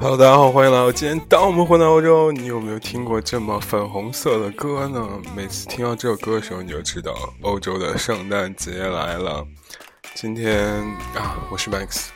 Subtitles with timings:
[0.00, 1.20] Hello，大家好，欢迎来到今天。
[1.28, 5.06] 当我们回到欧洲，你有没有听过这么粉红色的歌呢？
[5.36, 9.46] 每次听到这首歌的时候，你就知道欧洲的圣诞节来了。
[10.14, 10.64] 今天
[11.14, 12.06] 啊，我是 Max。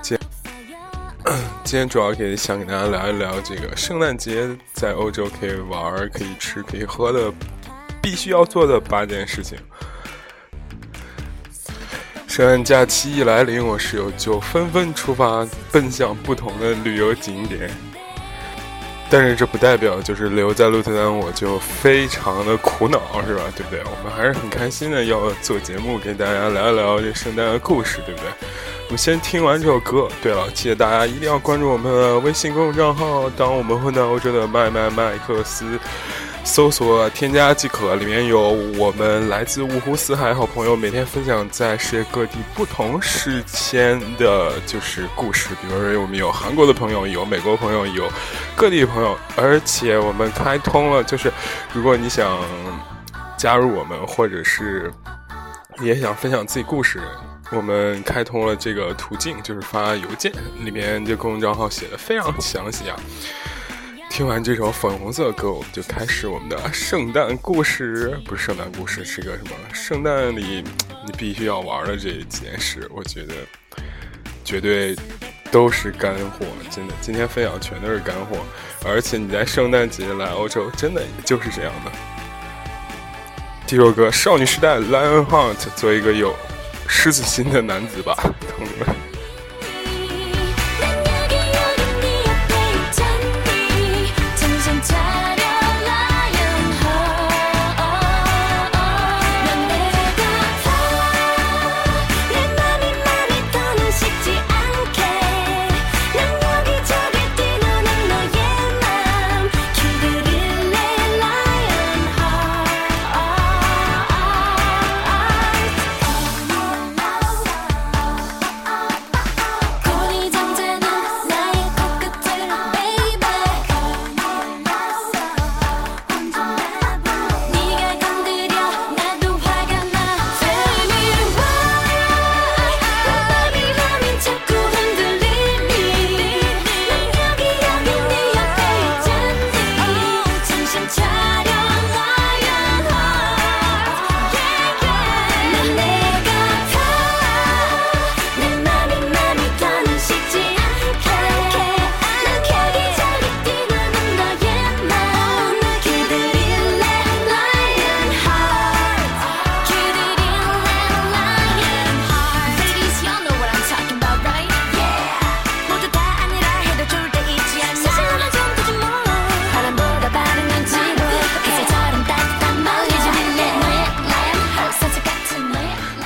[0.00, 0.18] 今
[1.62, 7.30] 今天主要可以想给大家聊一聊这个圣诞节在欧洲可以玩、可以吃、可以喝的
[8.00, 9.58] 必须要做的八件事情。
[12.40, 17.70] 圣诞假期一来临，我室友就纷纷出发奔向不同的旅游景点。
[19.10, 23.42] 但是这不代表就是留在鹿特丹我就非常的苦恼，是吧？
[23.54, 23.80] 对不对？
[23.80, 28.30] 我们还是很开心的，要做节目给大家聊一聊这圣诞的故事，对不对？
[28.86, 30.08] 我们先听完这首歌。
[30.22, 35.78] 对了，记得大家一定要关注我们的微信公众账号，当我们混到欧洲的麦麦麦克斯。
[36.50, 38.40] 搜索添加即可，里面有
[38.76, 45.50] 我们来自五湖四海好朋友每天分享在世界各地不同时间的就是故事。
[45.62, 48.10] 比如说，我们有韩国的朋友，有美国朋友，有
[48.56, 51.32] 各地朋友，而且我们开通了，就是
[51.72, 52.36] 如果你想
[53.38, 54.92] 加入我们，或者是
[55.80, 57.00] 也想分享自己故事，
[57.52, 60.32] 我们开通了这个途径，就是发邮件，
[60.64, 62.96] 里面这公众账号写的非常详细啊。
[64.10, 68.20] 听完这首粉红色歌，我们就开始我们的圣诞故事。
[68.26, 69.50] 不是圣诞故事，是个什么？
[69.72, 70.64] 圣诞里
[71.06, 73.34] 你必须要玩的这几件事，我觉得
[74.44, 74.96] 绝对
[75.52, 76.44] 都是干货。
[76.70, 78.36] 真的，今天分享全都是干货。
[78.84, 81.92] 而且你在圣诞节来欧洲，真的就是这样的。
[83.68, 86.34] 第六个少女时代 Lion Hunt 做一个有
[86.88, 88.14] 狮子心的男子吧，
[88.56, 89.09] 同志们。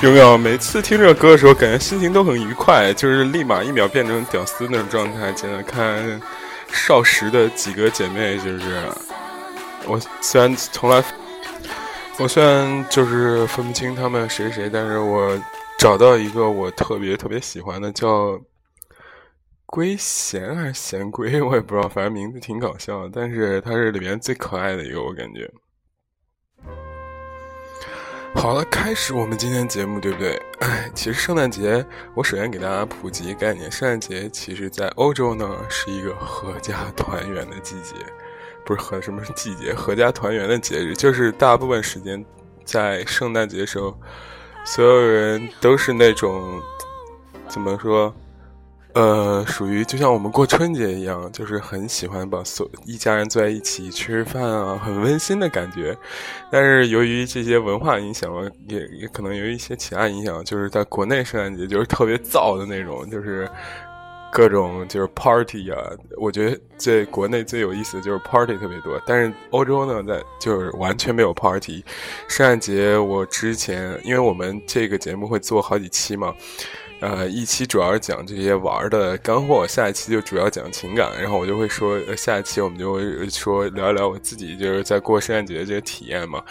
[0.05, 5.33] 有没有每次听这首歌的时候，感觉心情都很愉快，就是立马一秒变成屌丝那种状态。
[5.35, 6.21] 现在看
[6.67, 8.83] 少时的几个姐妹，就是
[9.87, 11.03] 我虽然从来
[12.19, 15.35] 我虽然就是分不清他们谁谁，但是我
[15.79, 18.39] 找到一个我特别特别喜欢的，叫
[19.65, 25.51] 龟贤还是贤龟，我也不知道，反正名字挺搞笑，但是她是里面最可爱的一个，我感觉。
[28.35, 30.39] 好了，开始我们今天节目，对不对？
[30.59, 37.95] 哎，其实圣诞节，我首先给大家普及概念：圣诞节其实，在欧洲呢，是一个合家团圆的季节，
[38.63, 42.23] 不是合什么季节，合家团圆的节日，就是大部分时间
[42.63, 43.97] 在圣诞节的时候，
[44.63, 46.61] 所有人都是那种
[47.47, 48.13] 怎么说？
[48.95, 55.93] 呃，属于就像我们过春节一样，就是很喜欢把所一家人坐在一起吃饭啊，很温馨的感觉。
[56.49, 58.31] 但是由于这些文化影响，
[58.69, 63.49] 也也可能由于一些其他影响，就是在国内圣诞节就是特别燥的那种，就是
[64.31, 65.77] 各种就是 party 啊。
[66.15, 71.83] 我觉得在国内最有意思的就是 party 特别多，但是欧洲呢，在就是完全没有 party。
[72.29, 76.33] 圣诞节我之前，因为我们这个节目会做好几期嘛。
[77.01, 86.41] 呃，一期主要是讲这些玩的干货，下一期就主要讲情感，然后我就会说，下一期我们就会说聊一聊我自己就是在过圣诞节这些体验嘛。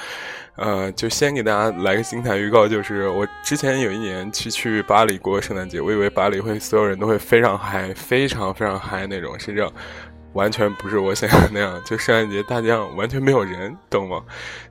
[0.56, 9.72] 呃，就先给大家来个精彩预告，就是我之前有一年去去巴黎过圣诞节，我以为巴黎会所有人都会非常嗨，非常非常嗨那种，实际上
[10.34, 14.22] 完全不是我想象那样，就圣诞节大街上完全没有人，懂吗？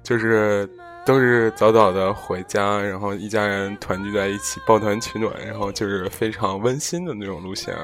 [0.01, 0.69] 就是
[1.05, 7.75] 都是早早的回家，然后一家人团聚在一起，抱团取暖，然后就是非常温馨的那种路线。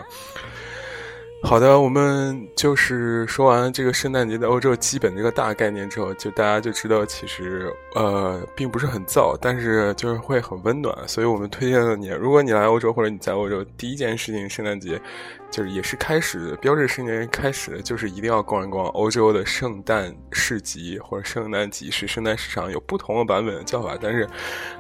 [1.42, 10.95] 好的，我们就是说完这个圣诞节在欧洲基本这个大概念之后，就大家就知道其实呃并不是很燥，但是就是会很温暖。
[11.07, 15.01] 所以我们推荐了你，如果你来欧洲或者你在欧洲，第一件事情圣诞节。
[15.49, 22.07] 就是也是开始标志新年开始，就是一定要逛一逛欧洲的圣诞市集或者圣诞集市。
[22.07, 24.27] 圣诞市场有不同的版本的叫法，但是，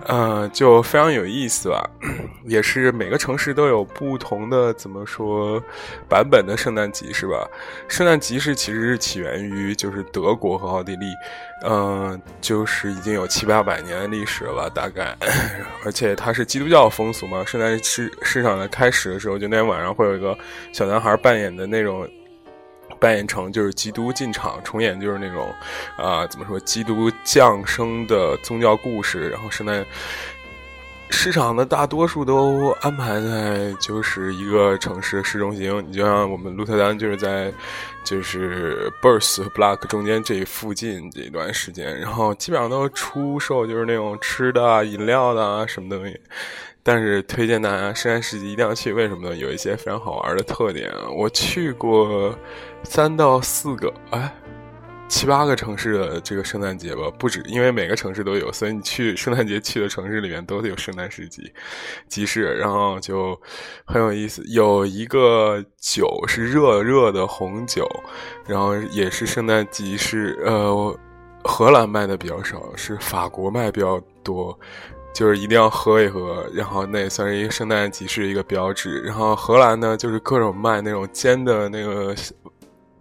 [0.05, 1.89] 呃，就非常有意思吧。
[2.45, 5.61] 也是每个城市都有不同的怎么说
[6.07, 7.47] 版本的圣诞集市吧。
[7.87, 11.07] 圣诞集市其实是起源于就是德国和奥地利。
[11.61, 15.15] 嗯，就是已经有七八百年的历史了，大概，
[15.83, 17.43] 而且它是基督教风俗嘛。
[17.45, 20.37] 圣诞市市场的开始的时候，就那天晚上会有一个
[20.71, 22.07] 小男孩扮演的那种，
[22.97, 25.53] 扮演成就是基督进场重演，就是那种，
[25.97, 29.29] 啊，怎么说，基督降生的宗教故事。
[29.29, 29.85] 然后圣诞
[31.09, 37.53] 市场的大多数都安排在就是一个城市市中心，你就像我们鹿特丹就是在。
[38.05, 46.19] 就是 Birth 和 Block 中间这附近这一段时间，然后基本上都出售就是那种吃的、饮料的什么东西。
[46.81, 49.35] 但是推荐大家圣诞市集一定要去，为什么呢？
[49.35, 50.91] 有一些非常好玩的特点。
[51.15, 52.35] 我去过
[52.83, 54.33] 三到四个，哎。
[55.09, 61.51] 七八个城市的这个圣诞节吧，不止，因为每个城市都有，所以你去圣诞节去的城市里面都得有圣诞市集
[62.07, 63.37] 集市，然后就
[63.85, 64.43] 很有意思。
[64.45, 67.89] 有一个酒是热热的红酒，
[68.45, 70.95] 然后也是圣诞集市，呃，
[71.43, 74.57] 荷兰卖的比较少，是法国卖比较多，
[75.13, 79.01] 就是一定要喝一喝，然后那也算是一个圣诞集市一个标志。
[79.01, 82.15] 然后荷兰呢，就是各种卖那种煎的那个。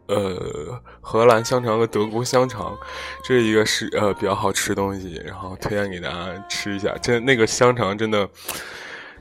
[0.09, 2.75] 呃，荷兰香肠和德国香肠，
[3.23, 6.97] 这是一个是呃比较好吃的东西，然后推荐给大家吃一下。
[7.03, 8.27] 真那个香肠真的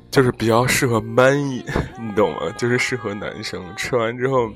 [0.09, 1.61] 就是比较适合 man，你
[2.15, 2.49] 懂吗？
[2.57, 4.49] 就是适合男生吃完之后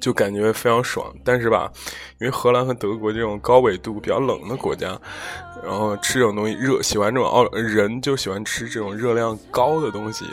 [0.00, 1.14] 就感觉非常爽。
[1.24, 1.70] 但是吧，
[2.18, 5.00] 因为荷兰和德国这种高纬度比较冷的国家，
[5.62, 10.24] 然后吃这种东西热，喜欢这种奥人就喜欢吃这种热量高的东西，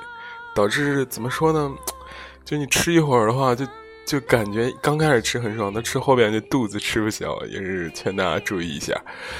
[0.55, 1.71] 导致怎么说呢？
[2.43, 3.63] 就你吃一会儿的话就。
[4.07, 8.95] 就感觉刚开始吃很爽，但吃后边就肚子吃不消，也是劝大家注意一下。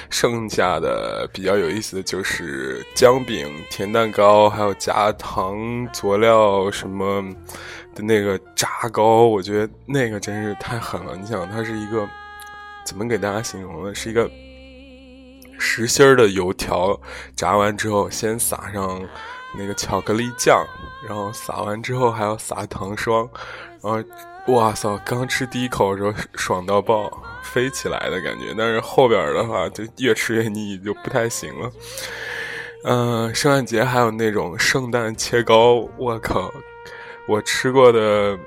[0.10, 5.58] 剩下的比较有意思的就是姜饼、甜蛋糕，还有加糖
[5.94, 7.24] 佐料什么
[7.96, 11.16] 的那个炸糕，我觉得那个真是太狠了。
[11.16, 12.06] 你想，它是一个
[12.86, 13.96] 怎么给大家形容呢？
[13.96, 14.30] 是一个
[15.58, 17.00] 实心儿的油条，
[17.38, 19.02] 炸完之后先撒上
[19.58, 20.68] 那个巧克力酱，
[21.08, 23.30] 然后撒完之后还要撒糖霜，
[23.82, 24.04] 然后。
[24.48, 24.98] 哇塞！
[25.06, 27.12] 刚吃第一口的时候爽到爆，
[27.44, 28.56] 飞起来的感觉。
[28.58, 31.70] 但是后边的话就越吃越腻，就不太行了。
[32.86, 36.50] 嗯，圣诞节还有那种圣诞切糕，我靠！
[37.28, 38.40] 我吃过的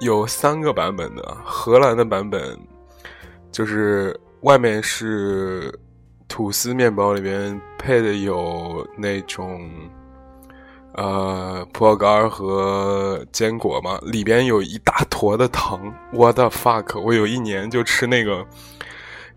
[0.00, 2.56] 有三个版本的，荷兰的版本
[3.50, 5.76] 就是外面是
[6.28, 9.68] 吐司面包，里边配的有那种。
[10.98, 15.94] 呃，葡萄干和坚果嘛，里边有一大坨的糖。
[16.12, 16.98] 我的 fuck！
[16.98, 18.44] 我有一年就吃那个，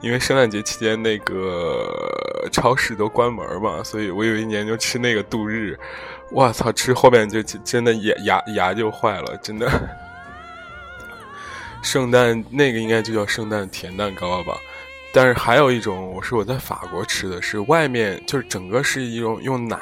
[0.02, 5.78] 因为圣诞节期间那个超市都关门嘛，所以我有一年就吃那个度日。
[6.32, 9.70] 我操，吃后面就真的牙牙牙就坏了，真的。
[11.84, 14.58] 圣诞那个应该就叫圣诞甜蛋糕吧，
[15.14, 19.78] 但是还有一种，我是我在法国吃的是外面就是整个是一种用奶。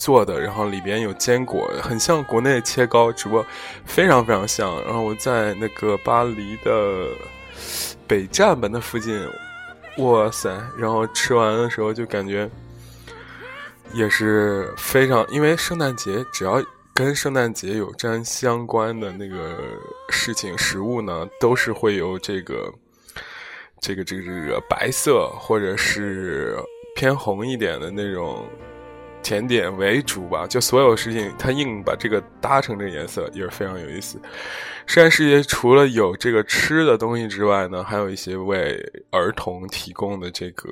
[0.00, 3.46] 做的，然后里边有坚果，很像国内的切糕，只不过
[3.84, 4.82] 非常非常像。
[4.84, 7.08] 然后我在那个巴黎的
[8.08, 9.28] 北站吧，那附近，
[9.98, 10.48] 哇塞！
[10.78, 12.48] 然后吃完的时候就感觉
[13.92, 16.64] 也是非常，因为圣诞节只要
[16.94, 19.54] 跟圣诞节有沾相关的那个
[20.08, 22.72] 事情、食物呢，都是会有这个
[23.82, 26.56] 这个这个这个白色或者是
[26.96, 28.48] 偏红一点的那种。
[29.22, 34.20] 甜点为主吧，就所有事情，它硬把这个搭成这个颜色也是非常有意思。
[34.86, 38.76] 圣诞世界除了有这个吃的东西之外呢，还有一些为
[39.10, 40.68] 儿童提供的这个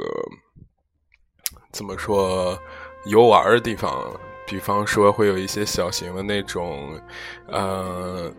[1.73, 2.59] 怎么说
[3.07, 4.13] 游玩的地方，
[4.47, 7.01] 比方说会有一些小型的那种
[7.47, 8.33] 呃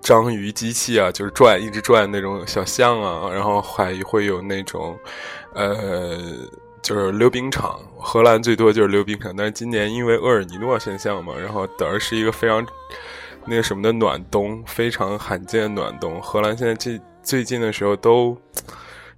[0.00, 4.98] 章鱼机器啊，就是转一直转那种小象啊，然后还会有那种
[5.54, 6.48] 呃。
[6.82, 12.64] 就是溜冰场，荷兰最多就是溜冰场，但是今年因为厄尔尼诺现象嘛，然后等于是一个非常
[13.44, 16.20] 那个什么的暖冬，非常罕见的暖冬。
[16.22, 18.36] 荷兰现在这最近的时候都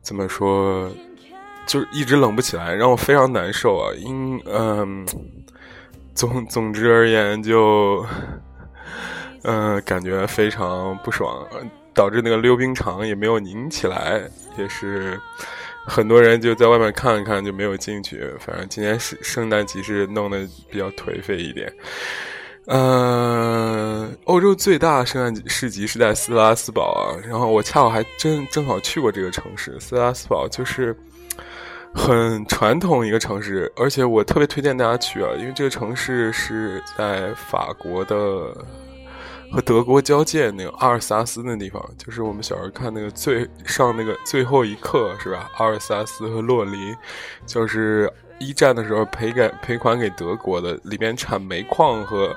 [0.02, 0.90] 怎么说，
[1.66, 3.92] 就是一直冷不起来，让我非常难受啊。
[3.96, 5.06] 因嗯，
[6.14, 8.04] 总总之而言，就
[9.42, 11.46] 嗯，感觉非常不爽，
[11.94, 14.22] 导致那个溜冰场也没有拧起来，
[14.56, 15.20] 也是
[15.86, 18.22] 很多人就在外面看了看，就没有进去。
[18.38, 21.72] 反正今年是圣诞集市弄得比较颓废一点。
[22.66, 29.76] 嗯，欧洲最大的圣诞市集是在斯拉斯堡啊，然后我恰好还真正好去过这个城市。
[29.80, 30.96] 斯拉斯堡就是
[31.92, 38.54] 很传统一个城市，而且我特别推荐大家去啊，因为这个城市是在法国的
[39.52, 45.50] 和德国交界那个阿尔萨斯那地方，就是我们小时候看那个最上那个最后一课是吧？
[45.56, 46.96] 阿尔萨斯和洛林，
[47.46, 52.34] 就是一战的时候赔给赔款给德国的，里边产煤矿和。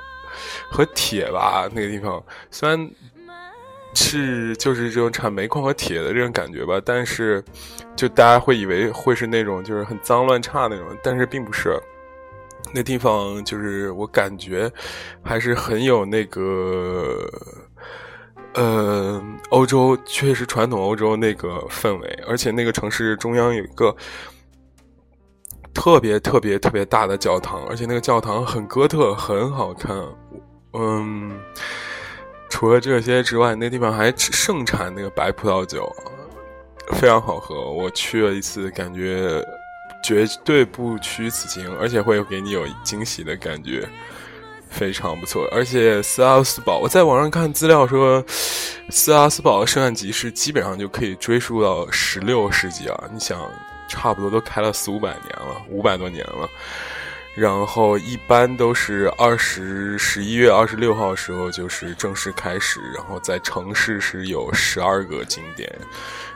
[0.67, 2.89] 和铁吧，那个地方虽然
[3.93, 7.43] 是就是这种产煤矿和铁的这种感觉吧，但是
[7.96, 11.79] 就大家会以为会是那种就是很脏乱差那种，但是并不是。
[12.72, 14.72] 那地方就是我感觉
[15.24, 17.27] 还是很有那个
[18.53, 23.96] 呃欧洲，确实传统欧洲那个氛围，而且那个城市中央有一个。
[25.75, 29.91] 特别特别特别大的教堂，而且那个教堂很哥特，很好看。
[30.74, 31.36] 嗯，
[32.48, 35.91] 除了这些之外，那地方还盛产那个白葡萄酒，
[36.91, 37.72] 非常好喝。
[37.72, 39.43] 我去了一次，感觉
[40.03, 43.88] 绝对不虚此行，而且会给你有惊喜的感觉，
[44.69, 45.48] 非常不错。
[45.51, 48.24] 而且斯拉斯堡，我在网上看资料说，
[48.89, 53.03] 斯拉斯堡的圣诞集市基本上就可以追溯到十六世纪啊！
[53.12, 53.39] 你想。
[53.89, 56.50] 差不多都开了四五百年了，五百多年了。
[57.36, 65.68] 然后一般都是二十十一月二十六号时候就是正式开始，然后在城市是有十二个景点，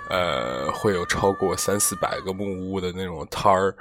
[0.10, 3.76] 呃，会有超过三四百个木屋的那种摊儿。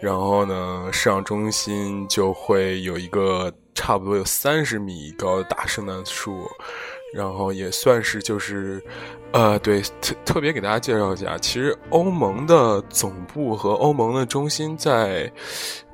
[0.00, 6.46] 然后呢，市场中心就会有一个差不多有三十米高的大圣诞树。
[7.14, 8.82] 然后也算是就是，
[9.30, 15.32] 呃，对，特特别给大家介绍一下，其实欧盟的总部和欧盟的中心在，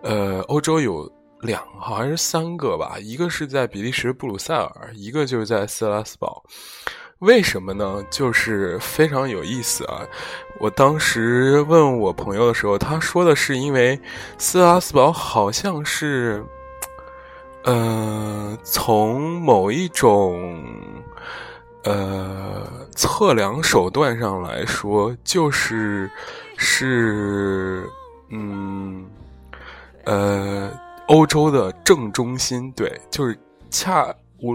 [0.02, 6.42] 呃，欧洲有两好像是三个吧，一个是在比利时布鲁塞尔，一个就是在斯拉斯堡。
[7.20, 8.02] 为什么呢？
[8.10, 10.00] 就是非常有意思啊！
[10.58, 14.00] 我当时问我朋友的时候，他说的是因为
[14.38, 16.44] 斯拉斯堡好像是。
[17.62, 20.64] 呃，从某一种
[21.84, 22.66] 呃
[22.96, 26.10] 测量手段上来说，就是
[26.56, 27.86] 是
[28.30, 29.06] 嗯
[30.04, 30.70] 呃
[31.06, 33.38] 欧洲的正中心，对，就是
[33.70, 34.54] 恰无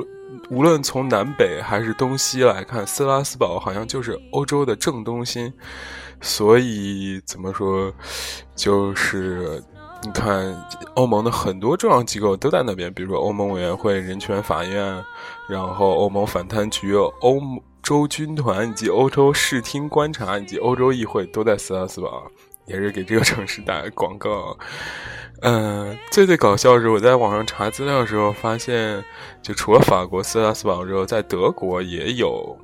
[0.50, 5.52] 无论从南北还是东西来看，斯拉斯堡好像就是欧洲的正中心，
[6.22, 7.94] 所以怎么说，
[8.56, 9.64] 就是。
[10.04, 10.56] 你看，
[10.94, 15.04] 欧盟的很多重要机构都在那边，比如说欧盟委员会、人权法院，
[15.50, 17.42] 然后欧盟反贪局、欧
[17.82, 22.30] 洲军团以及欧洲视听观察以及欧洲议会都在斯拉斯堡，
[22.66, 24.58] 也是给这个城市打广告。
[25.42, 29.04] 嗯，最最搞笑是，我在网上查资料的时候发现，
[29.42, 32.58] 就除了法国斯拉斯堡之后，在德国也有，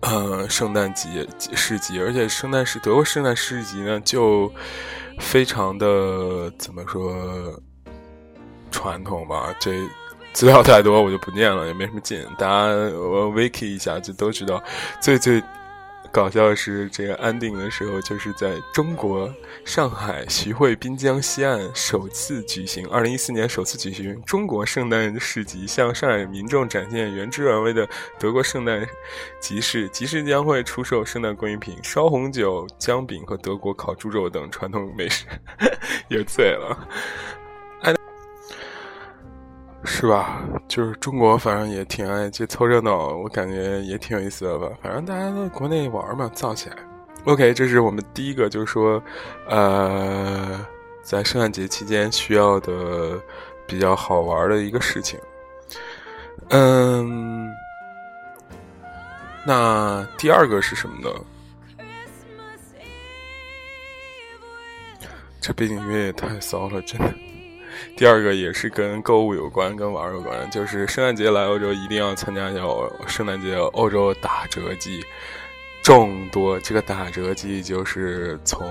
[0.00, 4.52] 呃，圣诞节市集，而且圣诞市德国圣诞市集呢就。
[5.18, 7.58] 非常的怎么说
[8.70, 9.46] 传统吧？
[9.58, 9.72] 这
[10.34, 12.22] 资料太多，我就不念了，也没什么劲。
[12.36, 14.62] 大家我 wiki 一下就都知道。
[15.00, 15.42] 最最
[16.16, 19.30] 搞笑的是，这个安定的时候，就是在中国
[19.66, 27.86] 上海徐汇滨江西岸首次举行，二零一四年首次举行中国圣诞市集，向上海民众展现原汁原味的
[28.18, 28.88] 德国圣诞
[29.38, 29.86] 集市。
[29.90, 35.26] 集市将会出售圣诞工艺品、烧红酒、姜饼和德国烤猪肉等传统美食。
[36.08, 36.88] 也醉了。
[39.84, 40.42] 是吧？
[40.66, 44.68] 就是中国，反正也挺爱去凑热闹，我感觉也挺有意思的吧。
[44.82, 46.76] 反正大家都国内玩嘛，造起来。
[47.24, 49.02] OK，这是我们第一个，就是说，
[49.48, 50.66] 呃，
[51.02, 53.20] 在圣诞节期间需要的
[53.66, 55.18] 比较好玩的一个事情。
[56.50, 57.48] 嗯，
[59.44, 61.10] 那第二个是什么呢？
[65.40, 67.12] 这背景音乐也太骚了，真的。
[67.96, 72.60] 第二个也是跟购物有关，跟玩有关，就是圣诞节来欧洲一定要参加一下
[73.06, 75.02] 圣诞节欧洲打折季，
[75.82, 76.60] 众多。
[76.60, 78.70] 这个打折季就是从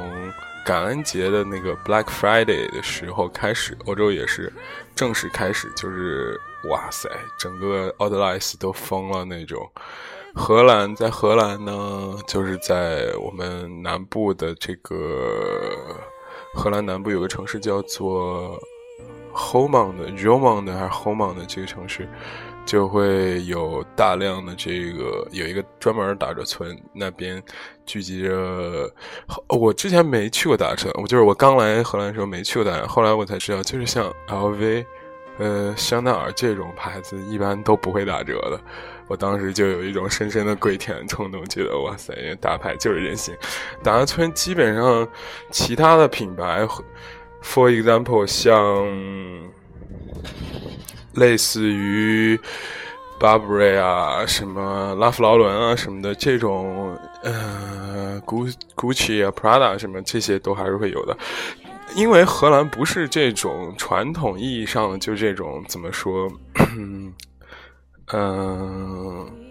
[0.64, 4.54] 感恩节的那个 Black Friday 的时候开始，欧洲也是
[4.96, 6.40] 正式开始，就是
[6.70, 9.68] 哇塞，整个奥德莱斯都疯了那种，
[10.36, 15.98] 荷兰在荷兰呢，就是在我们南部的这个
[16.54, 18.60] 荷兰南部有个城市叫做
[19.36, 21.28] h o m a n 的 r o m a n 的还是 h o m
[21.28, 22.08] a n 的这个城市，
[22.66, 27.44] 就会有大量的这个有一个专门打折村，那边
[27.86, 28.90] 聚集着。
[29.50, 34.86] 我之前没去过打折，我就是我刚来荷兰的时候没去过打折，后来我才知道，就是像 LV。
[35.38, 38.58] 呃，香奈儿这种牌子一般都不会打折的。
[39.10, 43.36] 我当时就有一种深深的跪舔冲动，觉得哇塞，大牌就是任性。
[43.84, 45.06] 打折村基本上
[45.52, 46.66] 其他的品牌
[47.46, 48.86] ，for example，像
[51.14, 52.40] 类似于
[53.20, 61.18] Burberry 啊、什么拉夫劳伦啊什么的这种，呃，Gucci 啊、Prada 什么这些都还是会有的。
[61.96, 66.30] 因为荷兰不是这种传统意义上的，就这种怎么说，
[68.12, 69.45] 嗯。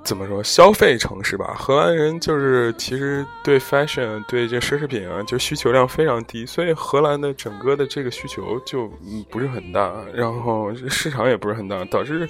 [0.04, 1.54] 怎么说消费城市吧？
[1.56, 8.90] 荷兰人就是其实对 fashion 对这奢侈品啊，就需求量非常低，所以荷兰的整个的这个需求就
[9.30, 12.28] 不是很大，然后市场也不是很大，导致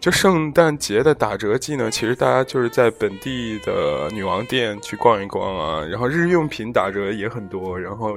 [0.00, 8.16] 就圣诞节的打折季呢，其实大家就是在本地的女王店去逛一逛啊，然后日用品打折也很多，然后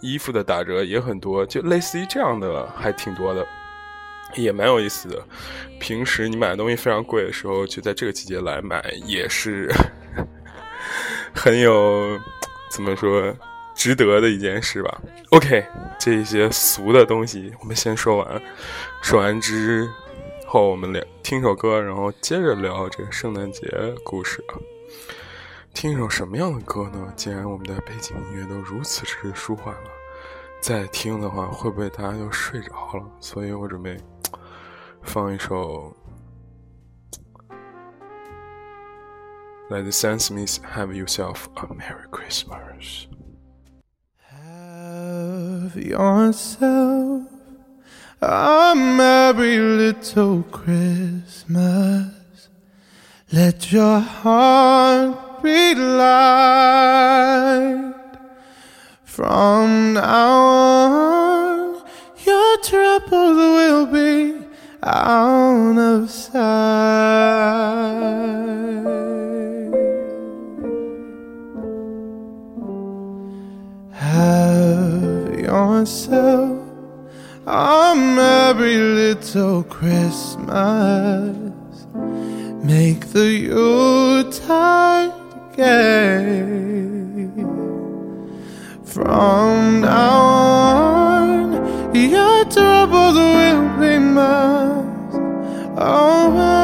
[0.00, 3.46] 衣服的打折也很多，就类似于这样的还挺多的。
[4.34, 5.24] 也蛮有意思的，
[5.80, 9.72] 平时你买的东西非常贵的时候，就在这个季节来买，也是
[11.34, 12.18] 很有
[12.70, 13.34] 怎么说
[13.74, 15.00] 值得的一件事吧。
[15.30, 15.64] OK，
[15.98, 18.42] 这些俗的东西我们先说完，
[19.02, 19.88] 说完之
[20.46, 23.68] 后我们聊听首歌，然后接着聊这个圣诞节
[24.04, 24.44] 故事。
[25.72, 27.12] 听一首什么样的歌呢？
[27.16, 29.90] 既然我们的背景音乐都如此之舒缓了，
[30.60, 33.04] 再听的话会不会大家就睡着了？
[33.20, 33.94] 所以我准备。
[35.05, 35.95] 放一首，
[39.69, 43.07] Let the Sam Smith have yourself a Merry Christmas.
[44.29, 47.23] Have yourself
[48.21, 52.11] a merry little Christmas.
[53.31, 57.13] Let your heart be light.
[59.05, 60.29] From now
[60.91, 61.81] on,
[62.25, 64.35] your troubles will be
[64.86, 66.36] out of sight.
[73.90, 76.62] Have yourself
[77.46, 81.36] a merry little Christmas.
[82.62, 85.12] Make the Yuletide
[85.56, 86.46] gay.
[88.84, 90.95] From now on,
[92.04, 94.86] your troubles will be mine
[95.78, 96.55] away.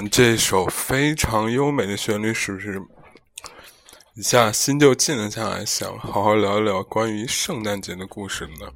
[0.00, 2.80] 这首非常优美的旋律，是不是
[4.14, 8.68] 一下心就静了下来，想好好聊一聊关于圣诞节的故事呢？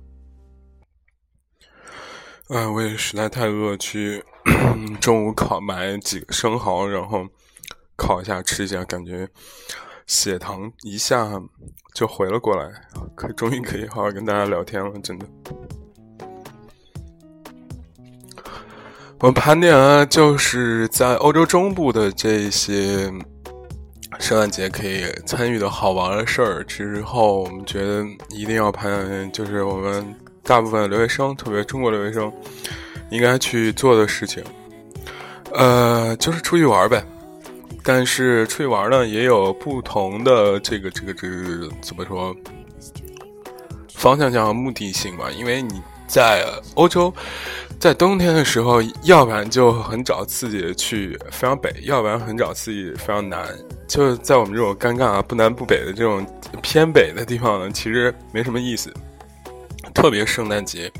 [2.48, 4.24] 哎，我也实在太饿，去
[5.00, 7.26] 中午烤买几个生蚝，然后
[7.96, 9.28] 烤一下吃一下，感觉
[10.06, 11.30] 血糖一下
[11.94, 12.70] 就回了过来，
[13.14, 15.26] 可终于可以好好跟大家聊天了，真的。
[19.20, 23.10] 我们盘点啊，就是在欧洲中部的这些
[24.20, 30.14] 圣诞节可以参与的好玩的事儿之后，我们觉得一定要盘点，就是我们。
[30.44, 32.32] 大部分留学生，特别中国留学生，
[33.10, 34.42] 应该去做的事情，
[35.52, 37.04] 呃，就是出去玩呗。
[37.84, 42.34] 但是出去玩呢，也有不同的这个这个这个怎么说
[43.92, 45.30] 方向性和目的性吧。
[45.30, 46.42] 因为你在
[46.76, 47.12] 欧洲，
[47.78, 53.46] 在冬天的时候，要不然就很找刺激去非常北，要不然很找刺激非常南。
[53.86, 56.26] 就在我们这种尴尬啊不南不北的这种
[56.60, 58.92] 偏北的地方呢，其实没什么意思。
[59.94, 60.90] 特别圣诞节，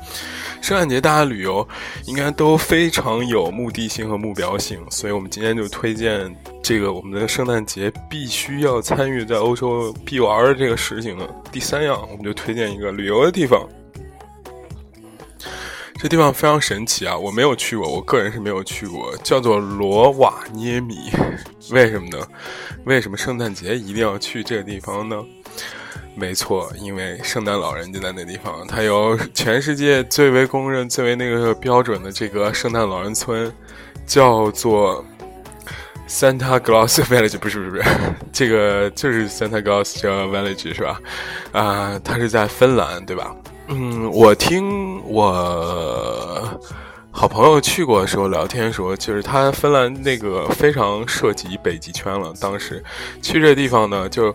[0.60, 1.66] 圣诞节大家旅游
[2.06, 13.68] 应该都非常有目的性和目标性，所以我们今天就推荐这个我们的圣诞节必须要参与在欧洲必玩的这个事情的第三样，我们就推荐一个旅游的地方。
[16.00, 21.10] 这地方非常神奇啊，我没有去过，我个人是没有去过，叫做罗瓦涅米。
[21.70, 22.24] 为什么呢？
[22.84, 25.16] 为什么圣诞节一定要去这个地方呢？
[26.14, 33.52] 没错，因为圣诞老人就在那地方，它有全世界最为公认、最为那个标准的这个圣诞老人村，
[34.06, 35.04] 叫做
[36.08, 37.84] Santa Claus Village，不是不是不是，
[38.32, 41.00] 这个就是 Santa Claus 叫 Village 是吧？
[41.50, 43.34] 啊，它是在芬兰对吧？
[43.68, 46.58] 嗯，我听我
[47.10, 52.82] 好朋友去过的时候聊天说，就是他芬兰那个非常涉及北极圈了，当时
[53.22, 54.34] 去这地方呢就。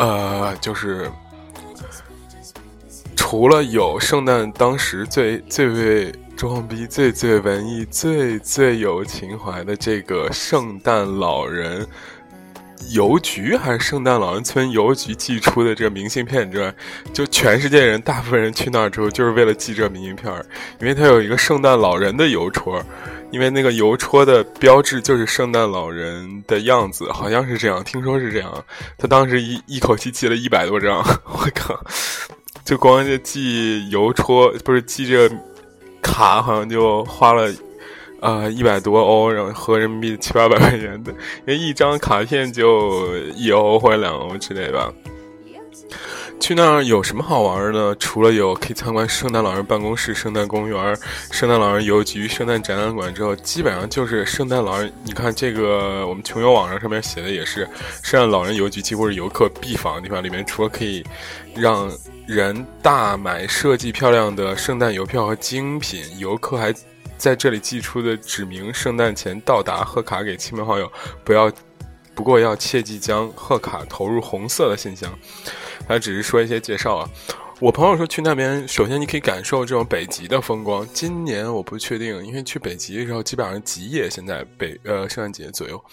[0.00, 1.10] 呃，就是
[3.16, 11.84] 除了有圣诞当时最最为装逼、最最文艺、最最有情怀的这个圣诞老人
[12.90, 16.74] 邮局，还是圣诞老人村邮局寄出的这个明信片之外，
[17.12, 20.32] 就全世界人大部分人去那儿之后，就是为了寄这明信片
[20.80, 22.82] 因为它有一个圣诞老人的邮戳。
[23.30, 28.64] 因为那个邮戳的标志就是圣诞老人的样子，好像是这样，听说是这样。
[28.96, 31.78] 他当时一一口气寄了一百多张，我靠！
[32.64, 35.30] 就光这寄邮戳，不是寄这
[36.00, 37.52] 卡，好像就花了
[38.20, 44.92] 呃一百多欧，然后合人民币七八百块钱的，因为一张卡片就一欧或者两欧之类吧。
[46.40, 47.92] 去那儿有什么好玩的？
[47.96, 50.96] 除了有可以参观圣诞老人办公室、圣诞公园、
[51.32, 54.90] 圣诞老人邮局、圣诞展览馆之后，基本上就是圣诞老人。
[55.02, 57.68] 你看这个，我们穷游网上上面写的也是，
[58.04, 60.22] 圣诞老人邮局几乎是游客必访的地方。
[60.22, 61.04] 里面除了可以
[61.56, 61.90] 让
[62.24, 66.72] 人大买设计漂亮的圣诞邮票和精品，游客还
[67.18, 70.90] 在这里寄出的指明圣诞前到达贺卡给亲朋好友，
[71.24, 71.52] 不要，
[72.14, 75.12] 不过要切记将贺卡投入红色的信箱。
[75.86, 77.10] 他只是说一些介绍啊。
[77.60, 80.86] 我朋友说去那边，首先你可以感受这种北极的风光。
[80.92, 85.84] 今年我不确定，因为去北极的时候基本上极夜，现在北呃圣诞节左右，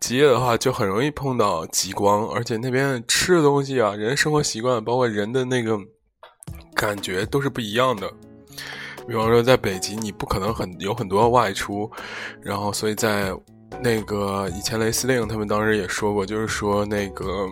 [0.00, 5.78] 极夜的话就很容易碰到极光，而且那边吃的东西啊，人生活习惯，包括人的那个
[6.74, 8.12] 感觉都是不一样的。
[9.06, 11.90] 比方说在北极，你不可能很有很多外出，
[12.40, 13.32] 然后所以在
[13.80, 17.46] 那个以前雷司令他们当时也说过，就是说那个。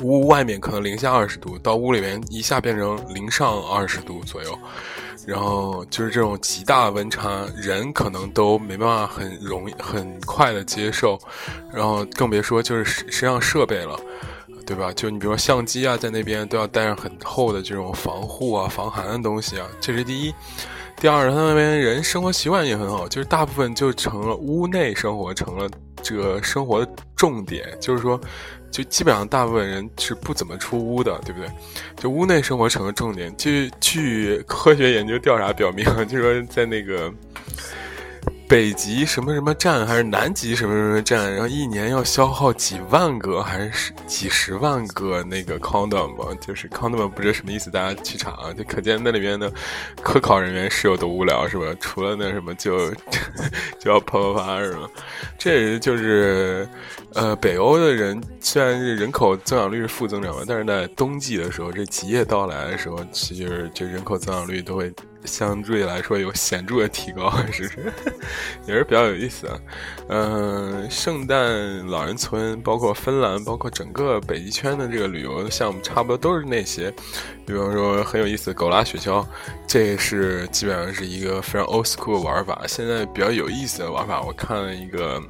[0.00, 4.58] 屋外面可能零下二十度，到屋里面一下变成零上二十度左右，
[5.26, 11.18] 然后就是这种极大温差，人可能都没办法很容易很快的接受，
[11.70, 14.00] 然后更别说就是身上设备了，
[14.62, 14.92] 对吧？
[14.94, 20.34] 就你比如说相机啊，在那边都要带上很厚的这种防护啊、防寒的东西啊，这是第一。
[21.00, 25.68] 第二，他那边人生活习惯也很好，就是大部分就成了屋内生活成了
[26.02, 28.20] 这个生活的重点，就是说。
[28.70, 31.50] 就基本上大部分人是不怎么出屋的，对不对？
[31.94, 33.30] 就屋内生活成了重点。
[33.36, 37.12] 据据科学研究调查表明，就是说在那个。
[38.52, 49.50] 北极什么什么站还是南极什么什么站，然后一年要消耗几万个还是几十万个那个 condom 就是 condom 不知道什么意思，大家去查啊，就可见那里面的
[50.02, 51.64] 科考人员是有多无聊，是吧？
[51.80, 52.90] 除了那什么就
[53.80, 54.86] 就要啪啪啪，是吧？
[55.38, 56.68] 这就是
[57.14, 64.92] 呃，北欧的人虽然是人口增长率是负增长吧，但是在冬季的时候，这极夜到来的时候，其实这人口增长率都会。
[65.24, 67.92] 相对来说有显著的提高， 是不是？
[68.66, 69.58] 也是比较有意思啊。
[70.08, 76.92] 嗯，圣诞老人村，包括芬兰，包括整个北极圈的这个旅游项目，差不多都是那些。
[77.46, 79.24] 比方说很有意思的狗拉雪橇，
[79.66, 82.62] 这是基本上是一个非常 old school 玩法。
[82.66, 85.22] 现在比较有意思的玩法，我看了一个。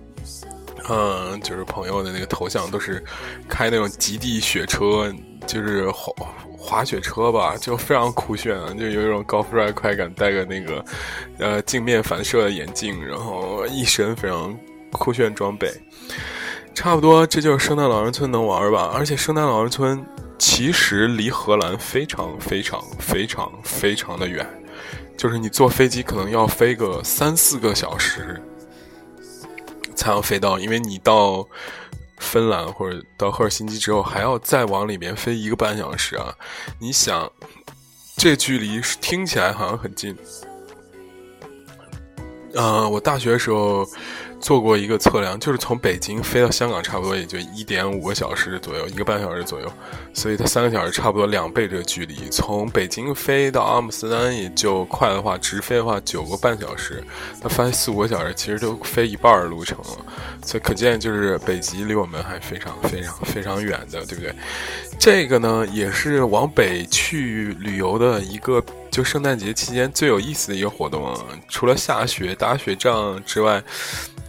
[0.88, 3.05] 嗯，就是朋友的那个头像都是
[3.48, 5.14] 开那种极地雪车，
[5.46, 6.12] 就是滑
[6.57, 10.12] 滑雪车吧，就非常酷炫啊，就有一种高富帅快感。
[10.14, 10.85] 戴个那个
[11.38, 14.57] 呃镜面反射的眼镜，然后一身非常
[14.90, 15.70] 酷炫装备。
[16.74, 18.90] 差不多，这就是圣诞老人村能玩吧。
[18.94, 20.05] 而且圣诞老人村
[20.38, 24.46] 其实离荷兰非常非常非常非常的远，
[25.16, 28.40] 就是你坐飞机可能要飞个三四个小时。
[29.94, 31.46] 才能飞到，因为你到
[32.22, 36.35] 芬兰或者到赫尔辛基之后，还要再往里面飞一个半小时啊！
[36.78, 37.30] 你想，
[38.16, 40.16] 这距离听起来好像很近。
[42.54, 43.87] 嗯，我大学的时候。
[44.42, 49.72] 做过一个测量，就是从北京飞到香港，差不多也就一点五个小时左右，一个半小时左右，
[50.12, 52.28] 所以它三个小时差不多两倍这个距离。
[52.28, 57.02] 从北京飞到阿姆斯特丹也就快的话，直飞的话九个半小时，
[57.40, 60.05] 它飞四五个小时，其实都飞一半的路程了。
[60.44, 64.35] 所以可见，就是北极离我们还非常非常非常远的，对不对？
[64.98, 68.61] 这个呢，也是往北去旅游的一个，
[68.92, 71.12] 就圣诞节期间最有意思的一个活动。
[71.48, 73.61] 除了下雪、打雪仗之外。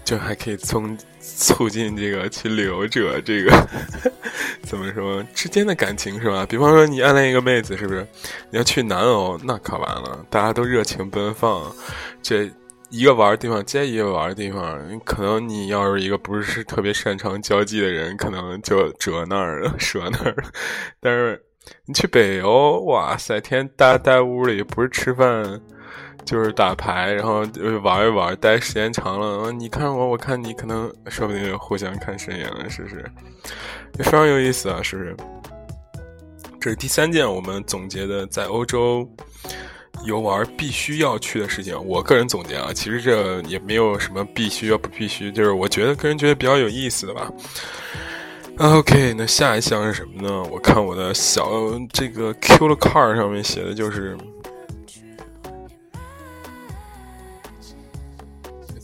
[0.06, 3.68] 就还可以从促进这个去旅游者这个
[4.62, 6.46] 怎么说之间的感情是吧？
[6.46, 8.06] 比方说你暗恋一个妹子，是不是？
[8.52, 11.74] 你要去南欧，那可完了，大家都热情奔放，
[12.22, 12.52] 这
[12.90, 20.52] 一个玩的地方接一个玩的地方，可能你要是一个不是特别擅长交际的人，可能就折那儿了，折那儿了。
[21.00, 21.42] 但是
[21.86, 25.62] 你去北欧，哇塞，天天待待屋里，不是吃饭。
[26.26, 27.46] 就是打牌，然后
[27.84, 33.04] 玩一玩，待时间长了，你看我，我看你，可能说不定就互相看顺眼了，是不是？
[33.96, 35.18] 非常有意思啊，是不是？
[36.62, 39.06] 这是第三件我们总结的在欧洲
[40.06, 41.78] 游玩必须要去的事情。
[41.86, 47.30] 我个人总结啊，其实这也没有什么必须要不必须，就是我觉得个人觉得比较有意思的吧。
[48.60, 50.44] OK，那下一项是什么呢？
[50.52, 51.50] 我看我的小
[51.92, 54.18] 这个 Q 的 car 上面写的就是。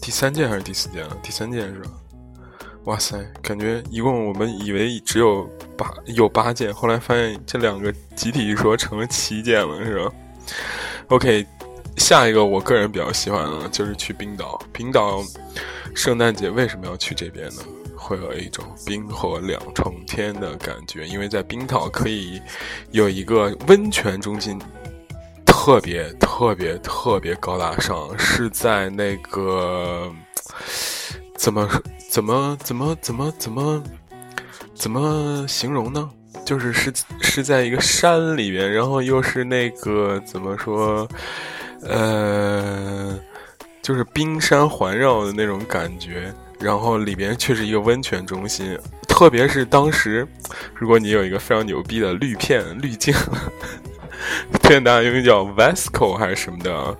[0.01, 1.15] 第三件还是第四件啊？
[1.21, 1.91] 第三件是吧？
[2.85, 10.11] 哇塞，感觉一共我们以为只有八有八件，后来发现这两个集体一说成了七件了，是吧
[11.09, 11.45] ？OK，
[11.95, 14.59] 下一个我个人比较喜欢的就是去冰岛。
[14.73, 15.21] 冰岛
[15.93, 17.61] 圣诞节为什么要去这边呢？
[17.99, 22.41] 会有一种冰火两重天的感觉，因为在冰岛可以
[22.91, 24.59] 有一个温泉中心。
[25.45, 30.09] 特别特别特别高大上，是在那个
[31.35, 31.67] 怎么
[32.09, 33.83] 怎么怎么怎么怎么
[34.73, 36.09] 怎么形容呢？
[36.45, 41.07] 就是是是在一个山里边，然后又是那个怎么说？
[41.81, 43.19] 呃，
[43.81, 48.77] 就是冰山环绕的那种感觉，然后里边却是一个温泉中心。
[49.07, 50.27] 特别是当时，
[50.75, 53.13] 如果你有一个非常牛逼的滤片滤镜。
[54.61, 56.97] 天哪，因为叫 Vesco 还是什么的，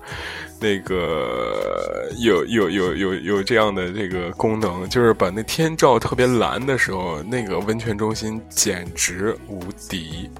[0.58, 10.30] 那个有有有有有这样的这个功能，就是把那天照特别蓝的时候，那个温泉中心简直无敌，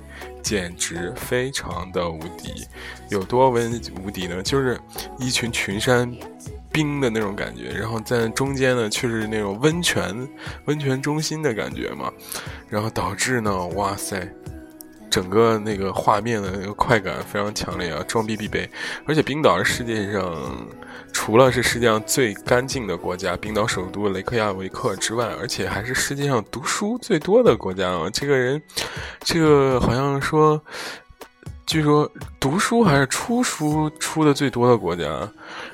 [0.42, 2.66] 简直非常的无敌。
[3.10, 4.42] 有多温无敌呢？
[4.42, 4.80] 就是
[5.18, 6.12] 一群群山
[6.72, 10.28] 冰的那种感觉，然后在中间呢却是那种温泉
[10.66, 12.12] 温泉中心的感觉嘛，
[12.68, 14.28] 然后导致呢，哇塞！
[15.10, 18.70] 整个那个画面的那个快感非常强烈啊，装逼必备。
[19.06, 20.64] 而且冰岛是世界上
[21.12, 28.08] 除了是世界上最干净的国家，冰岛首都雷克雅维克之外，而且还是世界上读书最多的国家啊。
[28.12, 28.62] 这个人，
[29.24, 30.62] 这个好像说，
[31.70, 35.04] 据说读书还是出书出的最多的国家，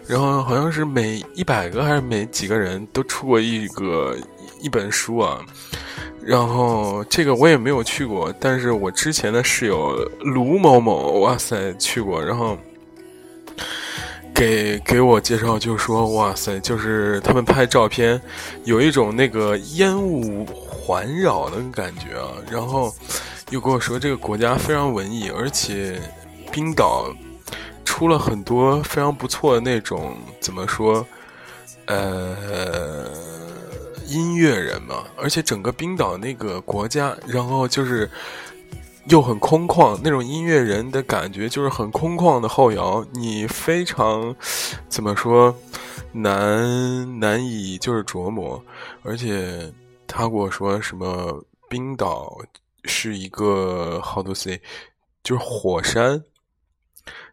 [0.07, 4.15] 然后好像是每一百个还是每几个人都出过一个
[4.61, 5.41] 一本书啊。
[6.21, 12.59] 然后这个我也没有去过，但是我之前的室友卢某某，哇塞，去过，然后
[14.35, 18.21] 给给我介绍，就说哇塞，就是他们拍照片，
[18.65, 22.29] 有一种那个烟雾环绕的感觉啊。
[22.51, 22.95] 然后
[23.51, 26.01] 又跟我说这个国家非常文艺，而且
[26.51, 27.15] 冰岛
[27.85, 31.07] 出了很多非常不错的那种，怎么说，
[31.87, 33.07] 呃。
[34.09, 38.09] 音乐人嘛，而且整个冰岛那个国家，然后就是
[39.09, 44.33] 又很空旷，那种音乐人的感觉就是很空旷的后摇，你非常
[44.89, 45.53] 怎么说
[46.13, 48.63] 难难以就是琢磨，
[49.03, 49.73] 而且
[50.07, 52.39] 他跟我说什么冰岛
[52.87, 54.61] 是一个 how to say
[55.23, 56.23] 就是火山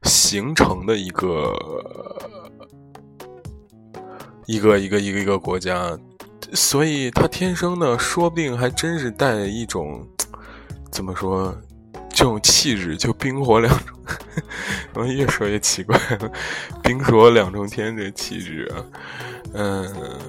[0.04, 1.56] 形成的一个
[4.48, 5.98] 一个一个一个一个国家，
[6.54, 10.08] 所以他天生呢，说不定还真是带一种。
[10.92, 11.56] 怎么说？
[12.10, 13.98] 这种气质就冰火两重，
[14.94, 16.32] 我越说越奇怪了。
[16.84, 18.86] 冰火两重天的气质啊，
[19.54, 20.20] 嗯，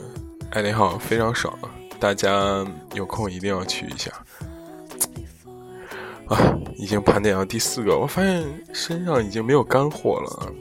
[0.53, 1.55] 爱你好，非常爽，
[2.01, 4.11] 大家有空一定要去一下。
[6.29, 10.53] 啊，已经盘点到第四个，我发现身上已经没有干货了。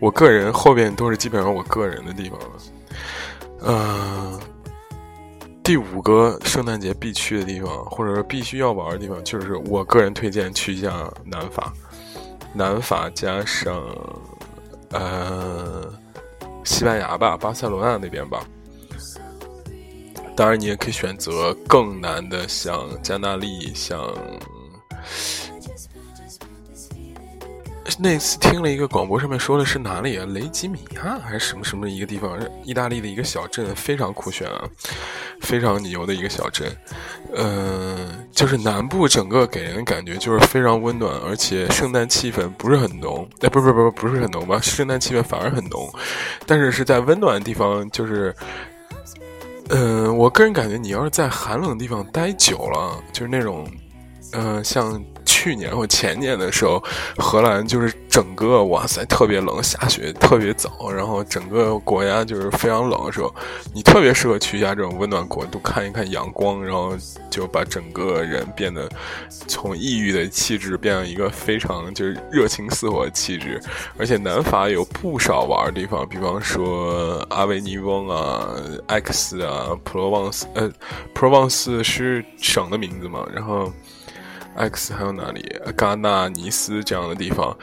[0.00, 2.46] 我个人后边都是基本上我个人的地方了，
[3.62, 4.40] 嗯。
[5.62, 11.72] 第五个圣诞节必去的地方，或者说必须要玩的地方，就是我个人推荐去一下南法。
[12.52, 13.82] 南法加上
[14.90, 15.90] 呃
[16.64, 18.44] 西班牙吧，巴塞罗那那边吧。
[20.36, 23.98] 当然，你也可以选择更难的，像加纳利，像。
[27.98, 30.26] 那次听了一个广播，上面说的是哪里啊？
[30.30, 32.36] 雷吉米亚还是什么什么一个地方？
[32.64, 34.68] 意大利的一个小镇，非常酷炫啊，
[35.42, 36.74] 非常牛的一个小镇。
[37.36, 43.28] 嗯，就是南部整个给人感觉就是非常温暖，而且圣诞气氛不是很浓。
[43.42, 44.58] 哎，不不不不是很浓吧？
[44.60, 45.88] 圣诞气氛反而很浓，
[46.46, 48.34] 但是是在温暖的地方，就是，
[49.68, 53.70] 嗯，我个人感觉你要是在寒冷的地方待久了，就是那种，
[54.34, 55.02] 嗯，像。
[55.26, 56.82] 去年或前年的时候，
[57.18, 63.34] 荷兰就是整个哇塞特别冷，下雪特别早，然后整个国家就是非常冷的时候，
[63.74, 66.94] 你特别适合去一下这种温暖国度，看一看阳光，然后
[67.30, 68.88] 就把整个人变得
[69.46, 73.60] 从抑郁的气质变成一个非常就是热情似火的气质。
[73.98, 78.48] 而且南法有不少玩的地方，比方说阿维尼翁啊、
[78.86, 80.70] 艾克斯啊、普罗旺斯，呃，
[81.14, 83.70] 普罗旺斯是省的名字嘛，然后。
[84.56, 85.44] X 还有哪里？
[85.76, 87.56] 戛纳、尼斯这样的地方，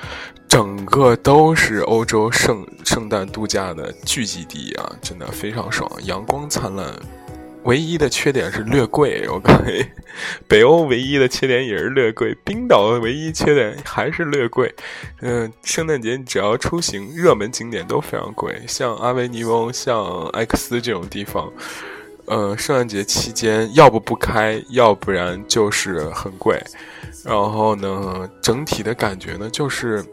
[0.48, 4.92] 整个都是欧洲圣圣诞度假的聚集地啊！
[5.02, 6.94] 真的非常爽，阳光灿烂。
[7.64, 9.88] 唯一的缺点是略贵，我感觉
[10.48, 12.36] 北欧唯一的缺点也是略贵。
[12.44, 14.74] 冰岛的唯一缺点还是略贵。
[15.22, 21.54] 嗯，圣诞节只要出行，热门景点都非常贵，像阿维尼翁、像埃克斯这种地方。
[22.26, 26.62] 呃，圣诞节期间要不不开，要不然就是很贵。
[27.24, 30.04] 然后呢，整体的感觉呢就是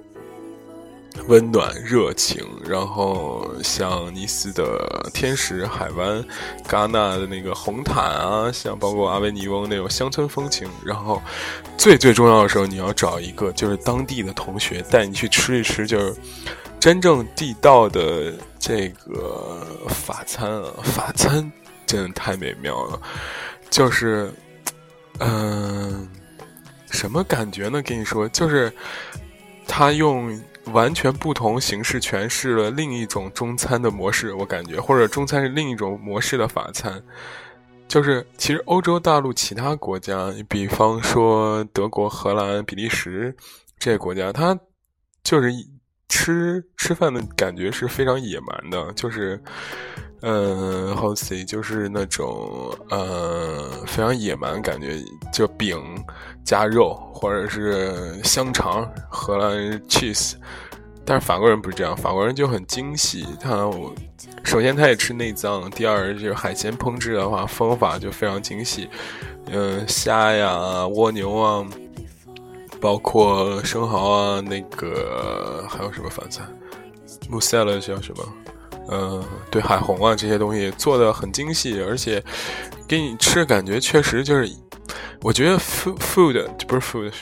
[1.26, 2.44] 温暖热情。
[2.66, 6.24] 然后像尼斯的天使海湾，
[6.68, 10.68] 戛纳的那个红毯啊，像包括阿维尼翁那种乡村风情。
[10.84, 11.22] 然后
[11.76, 16.14] 最最重要的时候，你要找一个就是当地的同学带你去吃一吃，就是
[16.78, 21.50] 真正地道的这个法餐啊，法餐。
[21.88, 23.00] 真的太美妙了，
[23.70, 24.30] 就是，
[25.20, 26.06] 嗯，
[26.90, 27.80] 什么感觉呢？
[27.80, 28.70] 跟你说，就是
[29.66, 37.02] 他用完全不同形式诠释了另一种中餐的模式，我感觉，或者中餐是另一种模式的法餐。
[37.88, 43.34] 就是，其实欧洲大陆其他国家，你比方说德国、荷兰、比利时
[43.78, 44.54] 这些国家，它
[45.24, 45.50] 就是
[46.08, 49.40] 吃吃饭的感觉是非常野蛮的，就是。
[50.20, 55.00] 嗯，how say 就是那种呃非常野蛮感觉，
[55.32, 55.80] 就饼
[56.42, 60.32] 加肉或者是香肠，荷兰 cheese，
[61.04, 63.24] 但是法国人不是这样，法国人就很精细。
[63.40, 63.70] 他
[64.42, 68.90] 首先他也吃内脏，第二就是海鲜烹制的话方法就非常精细。
[69.46, 71.64] 嗯，虾呀、蜗牛啊，
[72.80, 76.42] 包括生蚝啊，那个还有什么饭菜？
[77.28, 78.24] 穆塞勒叫什么？
[78.90, 82.22] 嗯，对，海虹啊这些东西做的很精细，而且
[82.86, 84.50] 给你吃的感觉确实就是，
[85.20, 87.12] 我觉得 food food 不是 food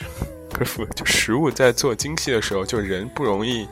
[0.49, 3.67] 不是 food 就食物在做精细的时候，就人不容易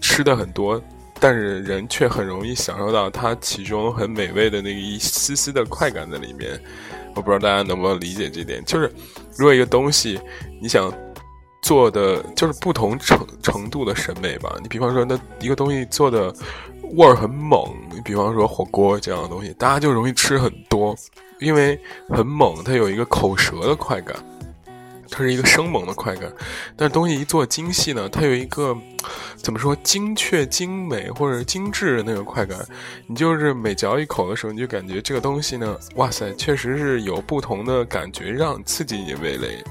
[0.00, 0.82] 吃的很多，
[1.18, 6.60] 但是人却很容易享受到它其中很美味的那个一丝丝的快感在里面。
[7.14, 8.92] 我不知道大家能不能理解这点，就是
[9.36, 10.18] 如果一个东西
[10.60, 10.92] 你想
[11.62, 16.34] 做的就是不同程程度的审美吧，你比方说那一个东西做的。
[16.94, 20.94] 味儿很猛，你比方说火锅这样的东西，大家就容易吃很多，
[21.40, 24.14] 因为很猛，它有一个口舌的快感，
[25.08, 26.30] 它是一个生猛的快感。
[26.76, 28.76] 但东西一做精细呢，它有一个
[29.36, 32.58] 怎么说精确、精美或者精致的那个快感。
[33.06, 39.64] 你就是每嚼一口的时候，你就感觉这个东西呢，哇塞，确实是有不同的感觉，让刺激你味蕾。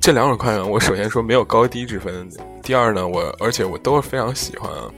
[0.00, 2.26] 这两种快感，我首先说没有高低之分。
[2.62, 4.90] 第二呢，我而且我都是非常喜欢啊。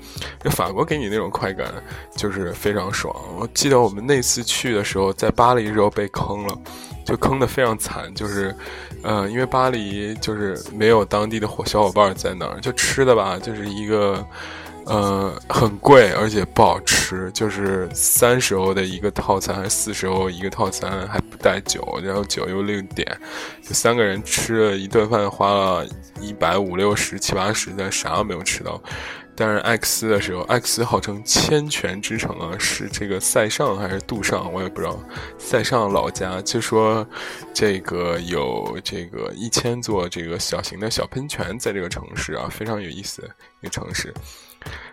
[0.45, 1.73] 就法国给你那种快感，
[2.17, 3.13] 就是非常爽。
[3.37, 6.57] 我记得我们那次去的时候，在巴黎时候被坑了，
[7.05, 8.15] 就坑的非常惨。
[8.15, 8.55] 就是，
[9.03, 14.25] 呃，因为巴黎就是没有当地的伙小伙伴在那儿，就吃的吧，就是一个。
[14.87, 23.07] 呃，很贵，而且不好吃，就是三十欧的一个套餐，还是四十欧一个套餐，还不带酒，然后酒又另点，
[23.63, 25.87] 就三个人吃了一顿饭，花了
[26.21, 28.83] 一百五六十七八十，但啥都没有吃到。
[29.35, 34.99] 但是艾克斯的时候，艾克斯号称千泉之城啊，是这个塞尚还是杜尚，我也不知道。
[35.39, 37.07] 塞尚老家就说，
[37.55, 43.23] 这个有这个一千座这个小型的小喷泉在这个城市啊，非常有意思
[43.63, 44.13] 一个城市。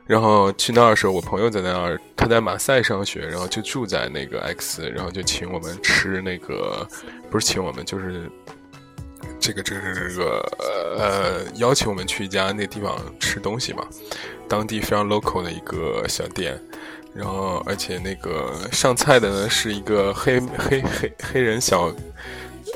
[0.05, 6.88] 然后去那儿的时候，我朋友在那儿，他在马赛上学，然后就住在那个 X，然后就请我们吃那个，
[7.30, 8.30] 不是请我们，就是
[9.39, 10.49] 这个这个这个
[10.97, 13.86] 呃，邀请我们去一家那地方吃东西嘛，
[14.47, 16.59] 当地非常 local 的一个小店，
[17.13, 21.93] 然后而且那个上菜的呢是一个黑黑黑黑人小。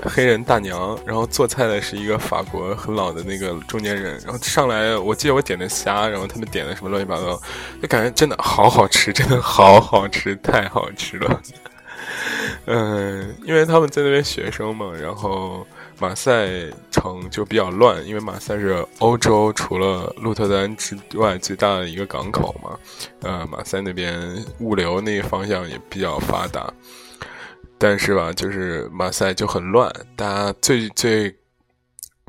[0.02, 7.39] 黑人大娘，然后做菜的是一个法国很老的那个中年人，然后上来，我记得我点的虾，然后他们点的什么乱七八糟，
[7.82, 11.41] 就感觉真的好好吃，真的好好吃，太好吃了。
[12.66, 15.66] 嗯，因为他们在那边学生嘛，然后
[16.00, 16.48] 马赛
[16.91, 22.78] 城就比较乱，因为马赛是欧洲除了鹿特丹之外最大的一个港口嘛，
[23.22, 26.72] 呃，马赛那边物流那个方向也比较发达。
[27.84, 29.92] 但是吧，就是马赛就很乱。
[30.16, 31.36] 大家最最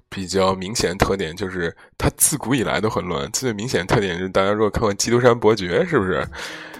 [0.08, 3.30] 比较明显特点就是，它自古以来都很乱。
[3.30, 6.26] 最明显特点就是，大家如果看过《基督山伯爵》，是不是？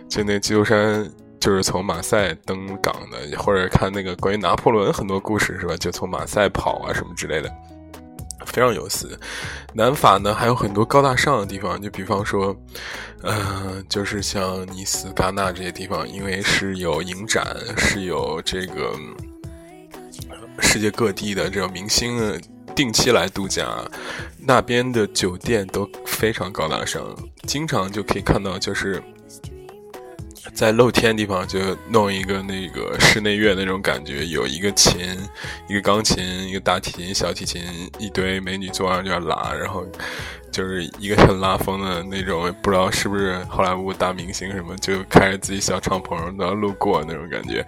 [0.08, 1.08] 就那基督山
[1.38, 5.76] 就是从马赛登港的，或者看那个关于拿破仑很多故事，是吧？
[5.76, 7.48] 就从马赛跑啊什么之类的。
[8.46, 9.18] 非常有意思。
[9.72, 12.56] 南法呢还有很多高大上的地方，就比方说，
[13.22, 18.94] 呃，就是像尼斯、戛纳这些地方，因为是有影展，是有这个
[20.60, 22.40] 世界各地的这种明星
[22.74, 23.66] 定期来度假，
[24.38, 27.02] 那边的酒店都非常高大上，
[27.46, 29.02] 经常就可以看到就是。
[30.52, 35.00] 在露天地方就弄一个那个室内乐那种感觉，有一个琴，
[35.68, 37.62] 一个钢琴，一个大提琴、小提琴，
[37.98, 39.86] 一堆美女坐上就要拉，然后
[40.52, 47.64] 就是一个很拉风的那种，不知道是不是好莱坞大明星什么，就开着自己小敞篷然后路过那种感觉。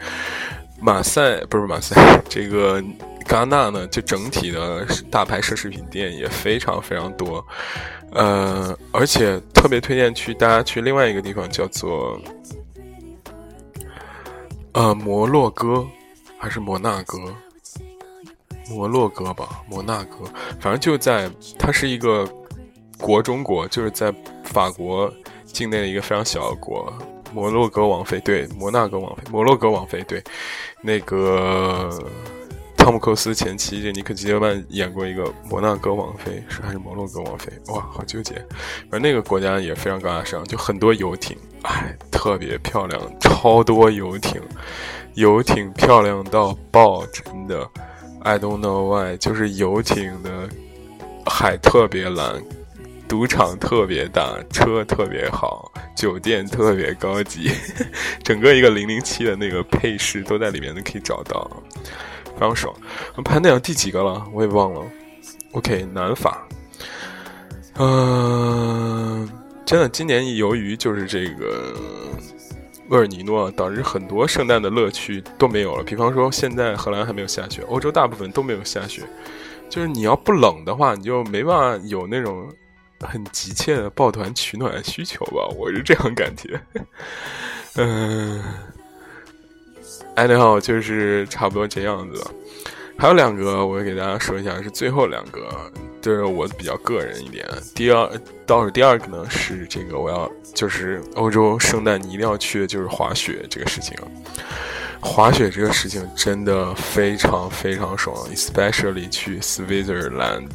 [0.78, 2.82] 马赛不是马赛，这个
[3.24, 7.44] 戛纳呢，就整体的大牌奢侈品店也非常非常多，
[8.12, 12.20] 呃，而且特别推荐去大家去另外一个地方叫做。
[14.76, 15.88] 呃，摩洛哥
[16.38, 17.18] 还是摩纳哥？
[18.68, 20.18] 摩洛哥吧，摩纳哥，
[20.60, 22.28] 反正就在它是一个
[22.98, 24.14] 国中国，就是在
[24.44, 25.10] 法国
[25.46, 26.92] 境内的一个非常小的国。
[27.32, 30.22] 摩洛哥王妃对，摩纳哥王妃，摩洛哥王妃对，
[30.82, 31.88] 那个。
[32.86, 37.52] 汤姆·克斯前妻这尼克·基德曼演过一个摩纳哥王妃，是还是摩洛哥王妃？
[37.72, 38.40] 哇，好纠结。
[38.92, 44.40] 而那个国家也非常高大上，就很多游艇，哎，特别漂亮，超多游艇，
[45.14, 47.68] 游艇漂亮到爆，真的。
[48.22, 50.48] I don't know why，就是游艇的
[51.26, 52.40] 海特别蓝，
[53.08, 57.50] 赌场特别大，车特别好，酒店特别高级，
[58.22, 61.50] 整个一个零零七的那个配饰都在里面，都可以找到。
[62.36, 62.72] 非常爽，
[63.14, 64.24] 我们排那第几个了？
[64.32, 64.82] 我也忘了。
[65.52, 66.46] OK，南法，
[67.78, 69.26] 嗯，
[69.64, 71.74] 真的，今年由于就是这个
[72.90, 75.82] 厄尔尼诺，导致很多圣诞的乐趣都没有了。
[75.82, 79.02] 比方说，现在荷兰还没有下雪，欧洲大部分都没有下雪。
[79.70, 82.46] 就是你要不冷的话，你就没办法有那种
[83.00, 85.48] 很急切的抱团取暖需求吧？
[85.56, 86.60] 我是这样感觉。
[87.76, 88.44] 嗯。
[90.24, 92.24] 你好，就是差不多这样子。
[92.96, 95.46] 还有两个，我给大家说一下，是最后两个，
[96.00, 97.46] 就是我比较个人一点。
[97.74, 98.10] 第二
[98.46, 103.94] 倒数第二个呢，是这个我要就是欧洲圣诞你一定要去的就是滑雪这个事情。
[105.06, 110.50] 滑雪这个事情真的非常非常爽，especially 去 Switzerland。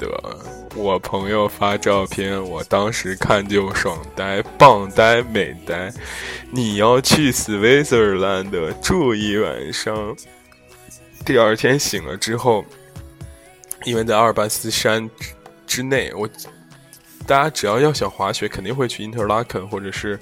[0.76, 5.92] 我朋友发照片，我当时看就爽呆、棒呆、美呆。
[6.52, 10.16] 你要去 Switzerland 住一晚上，
[11.26, 12.64] 第二天醒了之后，
[13.86, 15.10] 因为在阿尔卑斯山
[15.66, 16.30] 之内，我
[17.26, 20.20] 大家只要要想滑雪，肯定会去 Interlaken 或者是。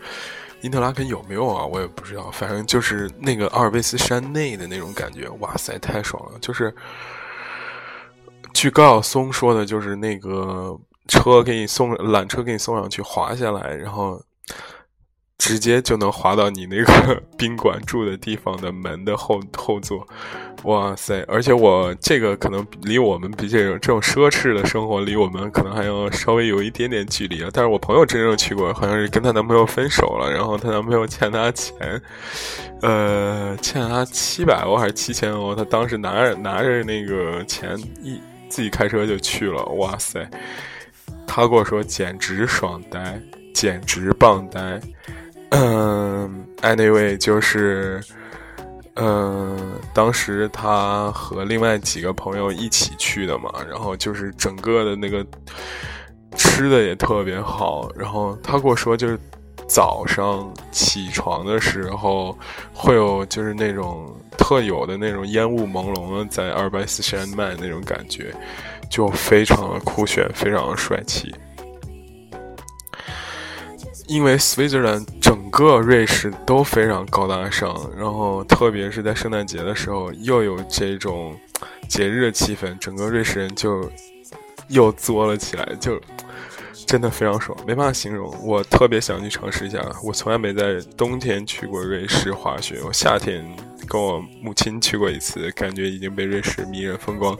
[0.61, 1.65] 因特拉肯有没有啊？
[1.65, 6.39] 我也不知道，反正就是那个阿尔卑斯山内的那种感觉，哇塞，太爽了！
[6.39, 6.73] 就是
[8.53, 14.21] 据高晓松说的，就是那个车给你送缆车给你送上去，滑下来，然后。
[15.39, 20.05] 直接就能滑到你那个 宾馆住的地方的门的后后座，
[20.63, 21.23] 哇塞！
[21.29, 27.49] 而且我这个可能离我们比这种这种奢侈的生活离我们可能还要稍微有一点点距离啊。
[27.53, 32.01] 但是我朋友真正去过，好像是跟她男朋友分手了，然后她男朋友欠她钱，
[32.81, 38.19] 呃，欠她七百欧还是七千欧，她当时拿着拿着那个钱一
[38.49, 40.29] 自己开车就去了，哇塞！
[41.25, 43.17] 她跟我说简直爽呆，
[43.53, 44.81] 简直棒呆。
[45.49, 47.99] 嗯，anyway，就是，
[48.95, 55.25] 嗯，当时他和另外几个朋友一起去的嘛，然后就是整个的那个
[56.35, 59.17] 吃的也特别好，然后他跟我说，就是
[59.67, 62.37] 早上起床的时候
[62.71, 68.33] 会有就是那种特有的那种烟雾朦胧的在阿尔卑斯山脉那种感觉，
[68.89, 71.33] 就非常的酷炫，非常的帅气。
[74.09, 81.39] 因为 Switzerland 整个瑞士都非常高大上，然后特别是在圣诞节的时候，又有这种
[81.87, 83.87] 节日的气氛，整个瑞士人就
[84.67, 86.01] 又作了起来，就
[86.87, 88.35] 真的非常爽，没办法形容。
[88.43, 93.45] 我特别想去尝试一下，我从来没在冬天去过瑞士滑雪，我夏天
[93.87, 97.37] 跟我母亲去过一次，感觉已经被瑞士迷人风光。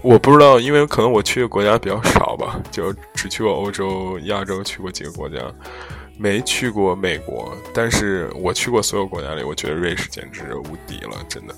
[0.00, 5.36] 我不知道，因为可能我去的国家比较少吧，就只去过欧洲、亚洲，去过几个国家。
[6.18, 11.54] 没去过美国，但是我去过所有国家里，我觉得瑞士简直无敌了，真的。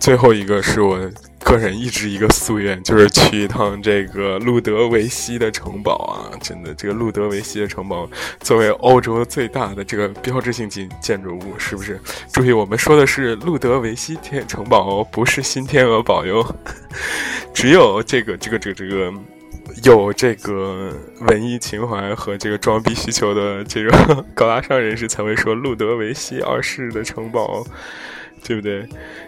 [0.00, 0.98] 最后一个是我
[1.44, 6.34] 个人一直一个夙愿，就是去一趟这个路德维希的城堡啊！
[6.42, 8.08] 真的，这个路德维希的城堡
[8.40, 12.00] 作为欧洲最大的这个标志性建建筑物，是不是？
[12.32, 16.44] 注意，我们说的是路德维希天城堡哦，不是新天鹅堡哟。
[17.54, 19.12] 只有这个这个这个这个。
[19.84, 20.92] 有这个
[21.28, 27.64] 文艺情怀和这个装逼需求的这个高大上人士才会说路德维希二世的城堡，
[28.44, 28.86] 对不对？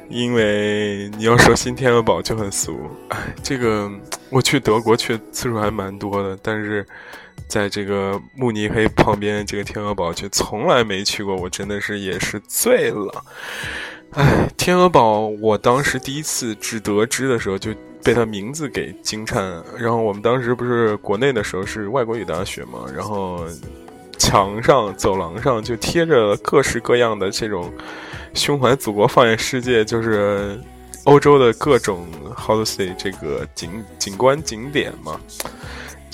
[0.09, 2.79] 因为你要说新天鹅堡就很俗。
[3.09, 3.91] 哎，这个
[4.31, 6.87] 我去德国去次数还蛮多的，但是
[7.49, 13.25] 在这个慕尼黑旁边这个天鹅堡却从来没去过，我真的是也是醉了。
[14.13, 17.73] 哎，天鹅堡，我当时第一次知得知的时候就。
[18.05, 23.47] 被他名字给惊颤，然后我们当时不是国内的时候是外国语大学嘛，然后
[24.19, 27.73] 墙上、走廊上就贴着各式各样的这种
[28.35, 30.61] 胸怀祖国、放眼世界，就是
[31.05, 35.19] 欧洲的各种 how to say 这个景景观景点嘛。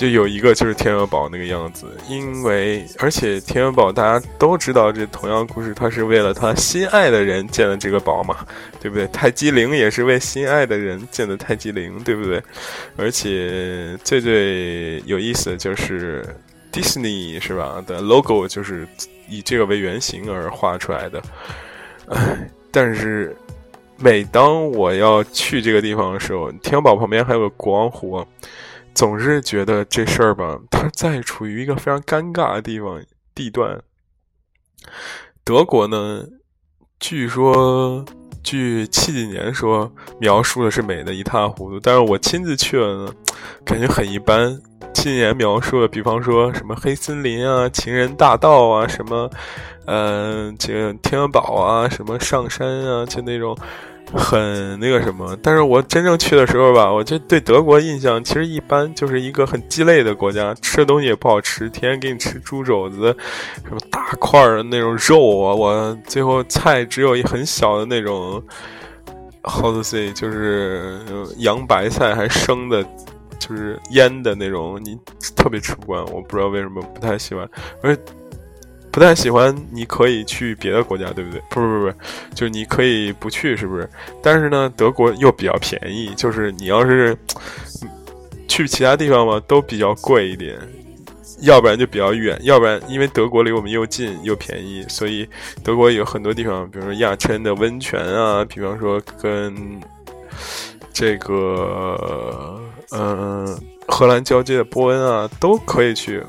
[0.01, 8.39] 就有一个就是天鹅堡那个样子，因为而且天鹅堡大家都知道，这同样故事，他是为了他心爱的人建了这个堡嘛，
[8.81, 9.07] 对不对？
[9.09, 12.43] 泰姬陵也是为心爱的人建的泰姬陵，对不对？
[12.97, 16.25] 而且最最有意思的就是
[16.73, 18.89] Disney 是吧的 logo 就是
[19.29, 21.23] 以这个为原型而画出来的，
[22.07, 23.37] 唉， 但是
[23.99, 28.27] 每当我要去这个地方的时候，天鹅堡旁边还有个国王湖。
[28.95, 33.03] 总是觉得这事儿吧， 它在处于一个非常尴尬的地方
[33.35, 33.81] 地段。
[35.45, 36.25] 德国呢，
[36.99, 38.05] 据说
[38.43, 43.13] 据七几年说描述的是美的一塌糊涂，但是我亲自去了呢，
[43.65, 44.61] 感觉很一般。
[44.93, 49.31] 七几年描述的，比方说什么黑森林啊、情人大道啊、什么，
[49.87, 53.57] 嗯，这个天鹅堡啊、什么上山啊，就那种。
[54.13, 63.17] 很那个什么，但是我真正去的时候吧，我就对德国印象其实一般，就是一个很鸡肋的国家，吃的东西也不好吃，天天给你吃猪肘子，
[63.65, 68.43] 什么大块的那种肉啊，我最后菜只有一很小的那种
[69.43, 70.99] ，how to say，就是
[71.39, 72.83] 洋白菜还生的，
[73.39, 74.99] 就是腌的那种，你
[75.37, 77.49] 特别吃不惯，我不知道为什么不太喜欢，
[77.83, 78.03] 而且。
[78.93, 81.41] 不太喜欢，你可以去别的国家，对不对？
[81.49, 81.93] 不不不不，
[82.35, 83.89] 就你可以不去，是不是？
[84.23, 87.17] 但是呢，德国又比较便宜，就是你要是
[88.49, 90.59] 去其他地方嘛，都比较贵一点，
[91.43, 95.29] 要不然就比较远，要不然因为德国离我们又近又便宜，所以
[95.63, 99.81] 德国有很多地方，比如说亚琛的温泉啊，比方说跟
[100.93, 102.61] 这个
[102.91, 103.47] 嗯
[103.87, 106.21] 荷兰交接的波恩啊，都可以去。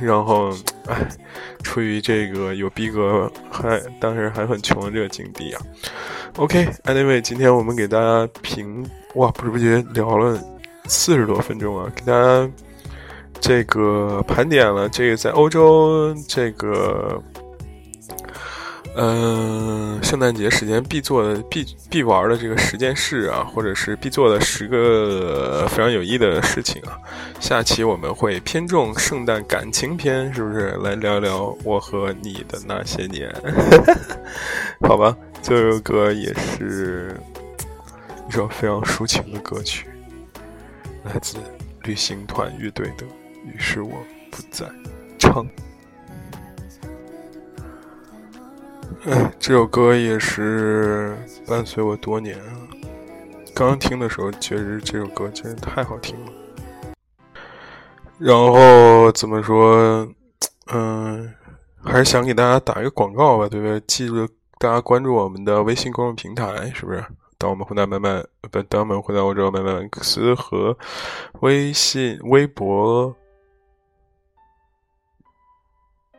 [0.00, 0.50] 然后，
[0.86, 1.08] 哎，
[1.62, 5.62] 出于这个有逼格，还当时还很穷的这个境地啊。
[6.36, 10.40] OK，Anyway，今天我们给大家评，哇，不知不觉聊了
[10.84, 12.48] 四十多分钟啊，给大家
[13.40, 17.20] 这个盘点了这个在欧洲这个，
[19.00, 26.98] 嗯，圣诞节时间必做的、必必玩的这个十件事啊，或者是必做的十个非常有意义的事情啊。
[27.38, 30.70] 下期我们会偏重圣诞感情篇，是不是？
[30.82, 33.32] 来聊聊我和你的那些年，
[34.82, 35.16] 好吧？
[35.40, 37.16] 这首歌也是
[38.28, 39.86] 一首非常抒情的歌曲，
[41.04, 41.36] 来自
[41.84, 43.06] 旅行团乐队的。
[43.46, 43.92] 于是我
[44.32, 44.66] 不再
[45.20, 45.46] 唱。
[49.04, 52.66] 哎， 这首歌也是伴随我多年啊！
[53.54, 56.32] 刚听的时候，觉得这首歌真是太好听了。
[58.18, 60.08] 然后怎么说？
[60.72, 61.32] 嗯，
[61.82, 63.80] 还是想给大家打一个广告吧，对不对？
[63.86, 64.26] 记住
[64.58, 67.04] 大家关注我们的微信公众平台，是不是？
[67.38, 70.76] 当我们回到慢慢不，当我们回到欧洲慢慢克斯和
[71.40, 73.14] 微信、微博。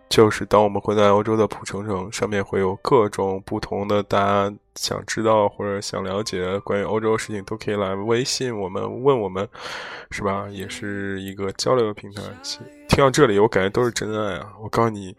[0.10, 9.48] 就是当我们回到欧洲的普城城，上面会有各种不同的大家想知道或者想了解关于欧洲的事情，都可以来微信我们问我们，
[10.10, 10.48] 是吧？
[10.50, 12.24] 也是一个交流的平台。
[12.88, 14.52] 听到这里，我感觉都是真爱啊！
[14.60, 15.16] 我告诉你，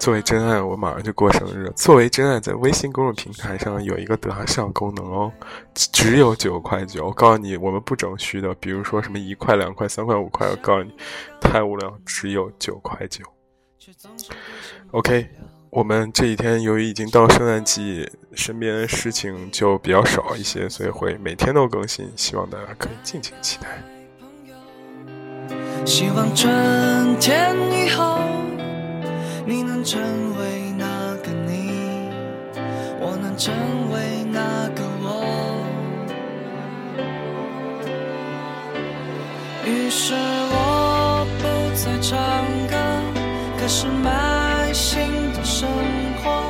[0.00, 1.70] 作为真爱，我马上就过生日。
[1.76, 5.32] 作为真爱，在微信公众平台上有一个得上功能哦，
[5.74, 7.06] 只有九块九。
[7.06, 10.92] 我告诉你，我们不整虚的，比如说什么一块、两块、三块、五块，我告诉你，
[11.40, 13.24] 太无聊，只有九块九。
[14.90, 15.28] OK，
[15.70, 23.82] 我们这几天由于已经到圣诞季，身边的事情就比较少一些，所以会每天都更新，希望大家可以尽情期待。
[25.86, 28.18] 希望春天以后，
[29.46, 30.00] 你能成
[30.38, 32.10] 为那个你，
[33.00, 33.54] 我能成
[33.92, 35.24] 为那个我。
[39.64, 41.42] 于是我不
[41.74, 42.67] 再唱。
[43.68, 44.98] 开始买新
[45.34, 45.68] 的生
[46.22, 46.42] 活，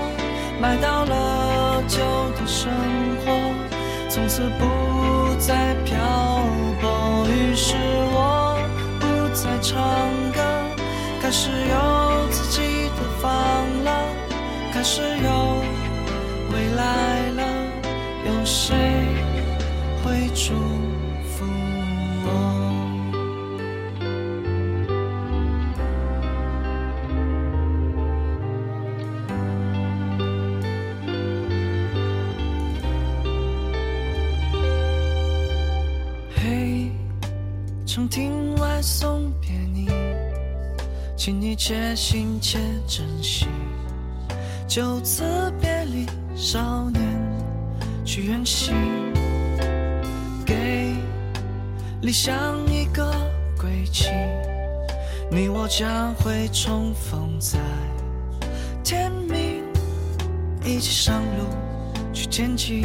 [0.60, 1.98] 买到了旧
[2.38, 2.70] 的生
[3.24, 3.52] 活，
[4.08, 5.98] 从此不再漂
[6.80, 7.26] 泊。
[7.26, 7.74] 于是
[8.12, 8.56] 我
[9.00, 9.80] 不再唱
[10.32, 10.40] 歌，
[11.20, 13.32] 开始有自己的房
[13.82, 13.90] 了，
[14.72, 15.60] 开始有
[16.52, 17.42] 未来了，
[18.26, 18.76] 有谁
[20.04, 20.54] 会住
[41.68, 43.46] 且行且珍惜。
[44.66, 47.02] 就此别离，少年
[48.06, 48.74] 去远行，
[50.46, 50.94] 给
[52.00, 52.34] 理想
[52.72, 53.12] 一个
[53.60, 54.08] 归期。
[55.30, 57.58] 你我将会重逢在
[58.82, 59.62] 天明，
[60.64, 61.44] 一起上路
[62.14, 62.80] 去前进。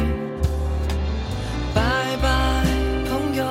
[1.74, 1.80] 拜
[2.20, 2.66] 拜，
[3.08, 3.46] 朋友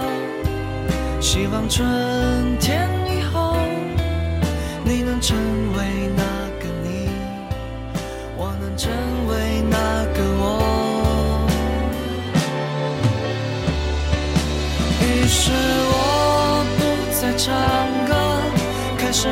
[1.20, 2.88] 希望春天，
[5.24, 5.38] 成
[5.78, 6.24] 为那
[6.60, 7.08] 个你，
[8.36, 8.92] 我能成
[9.30, 9.32] 为
[9.70, 10.44] 那个我。
[15.00, 15.40] 于是
[15.94, 16.80] 我不
[17.22, 17.56] 再唱
[18.06, 18.12] 歌，
[18.98, 19.30] 开始。